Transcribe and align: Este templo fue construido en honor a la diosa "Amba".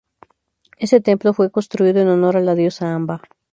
Este 0.79 0.99
templo 0.99 1.31
fue 1.31 1.51
construido 1.51 2.01
en 2.01 2.07
honor 2.07 2.35
a 2.35 2.41
la 2.41 2.55
diosa 2.55 2.91
"Amba". 2.95 3.21